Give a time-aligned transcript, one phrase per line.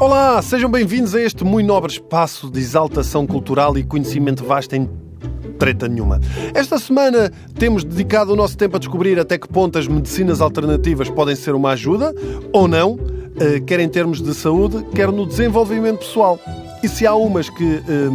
[0.00, 4.88] Olá, sejam bem-vindos a este muito nobre espaço de exaltação cultural e conhecimento vasto em
[5.58, 6.20] treta nenhuma.
[6.54, 11.10] Esta semana temos dedicado o nosso tempo a descobrir até que ponto as medicinas alternativas
[11.10, 12.14] podem ser uma ajuda
[12.52, 12.98] ou não,
[13.38, 16.38] eh, quer em termos de saúde, quer no desenvolvimento pessoal.
[16.82, 18.10] E se há umas que eh,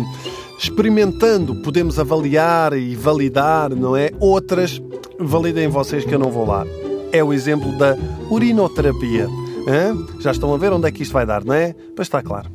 [0.59, 4.09] experimentando podemos avaliar e validar, não é?
[4.19, 4.81] Outras,
[5.19, 6.65] validem vocês que eu não vou lá.
[7.11, 7.95] É o exemplo da
[8.29, 9.27] urinoterapia.
[9.67, 9.95] Hã?
[10.19, 11.75] Já estão a ver onde é que isto vai dar, não é?
[11.95, 12.49] Pois está claro.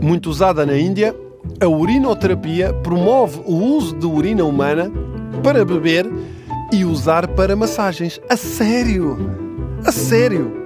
[0.00, 1.14] Muito usada na Índia,
[1.60, 4.90] a urinoterapia promove o uso de urina humana
[5.42, 6.06] para beber
[6.72, 8.20] e usar para massagens.
[8.28, 9.16] A sério!
[9.84, 10.63] A sério!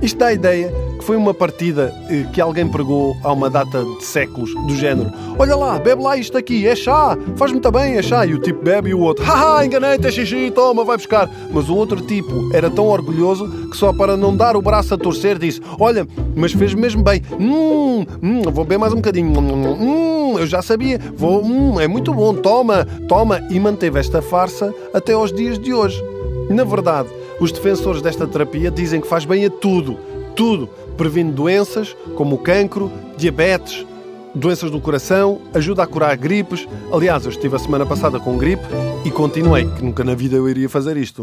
[0.00, 3.84] Isto dá a ideia que foi uma partida eh, que alguém pregou há uma data
[3.84, 7.96] de séculos, do género: Olha lá, bebe lá isto aqui, é chá, faz muito bem,
[7.96, 8.24] é chá.
[8.24, 11.28] E o tipo bebe e o outro: Haha, enganei-te, é xixi, toma, vai buscar.
[11.52, 14.98] Mas o outro tipo era tão orgulhoso que só para não dar o braço a
[14.98, 20.38] torcer disse: Olha, mas fez mesmo bem, hum, hum, vou beber mais um bocadinho, hum,
[20.38, 23.42] eu já sabia, vou, hum, é muito bom, toma, toma.
[23.50, 26.02] E manteve esta farsa até aos dias de hoje.
[26.48, 27.08] Na verdade,
[27.40, 29.98] os defensores desta terapia dizem que faz bem a tudo,
[30.34, 33.86] tudo, previne doenças como o cancro, diabetes,
[34.34, 36.66] doenças do coração, ajuda a curar gripes.
[36.92, 38.62] Aliás, eu estive a semana passada com gripe
[39.04, 41.22] e continuei, que nunca na vida eu iria fazer isto.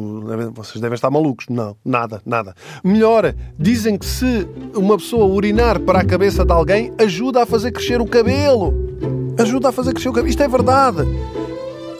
[0.53, 1.45] Vocês devem estar malucos.
[1.50, 2.56] Não, nada, nada.
[2.84, 7.72] Melhor, dizem que se uma pessoa urinar para a cabeça de alguém, ajuda a fazer
[7.72, 8.73] crescer o cabelo.
[9.38, 10.30] Ajuda a fazer crescer o cabelo.
[10.30, 11.08] Isto é verdade.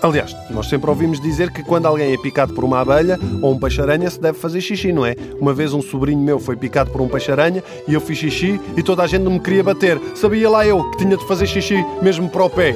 [0.02, 3.59] Aliás, nós sempre ouvimos dizer que quando alguém é picado por uma abelha ou um
[3.59, 5.16] peixe-aranha se deve fazer xixi, não é?
[5.39, 8.83] Uma vez um sobrinho meu foi picado por um peixe-aranha e eu fiz xixi e
[8.83, 10.00] toda a gente me queria bater.
[10.16, 12.75] Sabia lá eu que tinha de fazer xixi mesmo para o pé.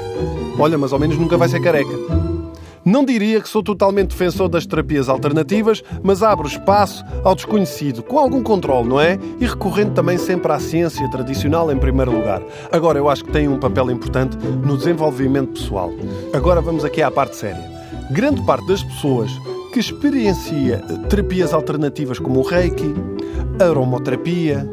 [0.59, 2.22] Olha, mas ao menos nunca vai ser careca.
[2.85, 8.19] Não diria que sou totalmente defensor das terapias alternativas, mas abro espaço ao desconhecido, com
[8.19, 9.17] algum controle, não é?
[9.39, 12.41] E recorrendo também sempre à ciência tradicional em primeiro lugar.
[12.71, 15.91] Agora, eu acho que tem um papel importante no desenvolvimento pessoal.
[16.33, 17.63] Agora vamos aqui à parte séria.
[18.11, 19.31] Grande parte das pessoas
[19.71, 20.79] que experiencia
[21.09, 22.93] terapias alternativas como o Reiki,
[23.59, 24.69] aromoterapia,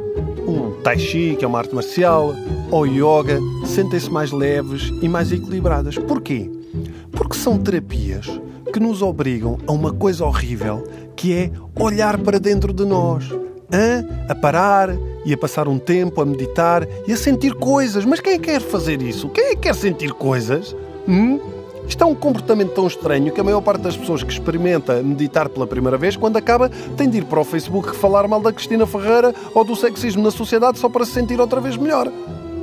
[0.47, 2.35] o Tai Chi, que é uma arte marcial,
[2.71, 5.97] ou yoga, sentem-se mais leves e mais equilibradas.
[5.97, 6.51] Porquê?
[7.13, 8.27] Porque são terapias
[8.73, 10.85] que nos obrigam a uma coisa horrível
[11.17, 13.25] que é olhar para dentro de nós.
[14.29, 14.91] A parar
[15.25, 18.05] e a passar um tempo a meditar e a sentir coisas.
[18.05, 19.29] Mas quem é quer fazer isso?
[19.29, 20.75] Quem é que quer sentir coisas?
[21.09, 21.39] Hum?
[21.87, 25.49] Isto é um comportamento tão estranho que a maior parte das pessoas que experimenta meditar
[25.49, 28.87] pela primeira vez, quando acaba, tem de ir para o Facebook falar mal da Cristina
[28.87, 32.11] Ferreira ou do sexismo na sociedade só para se sentir outra vez melhor.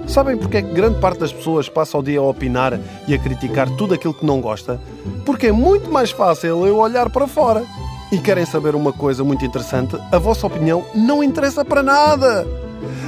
[0.07, 3.19] Sabem porque é que grande parte das pessoas passa o dia a opinar e a
[3.19, 4.79] criticar tudo aquilo que não gosta?
[5.25, 7.63] Porque é muito mais fácil eu olhar para fora.
[8.09, 9.97] E querem saber uma coisa muito interessante?
[10.11, 12.47] A vossa opinião não interessa para nada.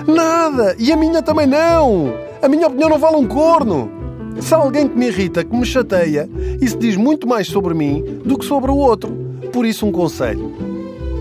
[0.06, 0.76] Nada!
[0.78, 2.14] E a minha também não!
[2.42, 3.90] A minha opinião não vale um corno!
[4.42, 6.30] Se há alguém que me irrita, que me chateia,
[6.62, 9.12] isso diz muito mais sobre mim do que sobre o outro.
[9.54, 10.54] Por isso, um conselho.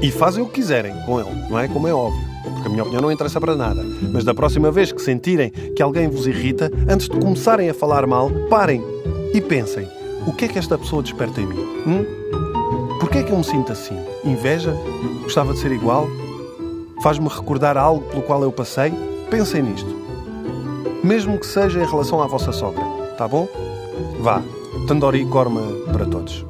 [0.03, 1.69] E fazem o que quiserem com ele, não é?
[1.69, 2.28] Como é óbvio
[2.69, 3.85] porque a minha opinião não interessa para nada.
[4.13, 8.07] Mas da próxima vez que sentirem que alguém vos irrita, antes de começarem a falar
[8.07, 8.83] mal, parem
[9.33, 9.89] e pensem:
[10.27, 11.59] o que é que esta pessoa desperta em mim?
[11.87, 12.99] Hum?
[13.01, 13.97] Porquê é que eu me sinto assim?
[14.25, 14.77] Inveja?
[15.23, 16.07] Gostava de ser igual?
[17.03, 18.93] Faz-me recordar algo pelo qual eu passei?
[19.31, 19.97] Pensem nisto.
[21.03, 22.85] Mesmo que seja em relação à vossa sogra,
[23.17, 23.49] tá bom?
[24.21, 24.43] Vá,
[24.87, 25.63] Tandori Corma
[25.93, 26.45] para todos.